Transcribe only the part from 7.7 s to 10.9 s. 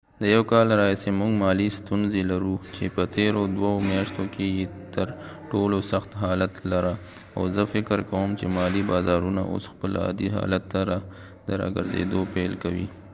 فکر کوم چې مالی بازارونه اوس خپل عادي حالت ته